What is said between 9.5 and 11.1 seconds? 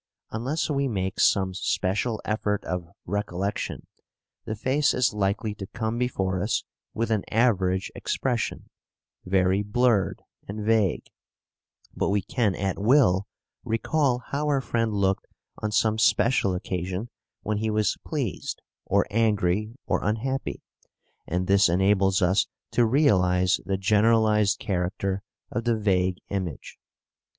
blurred and vague,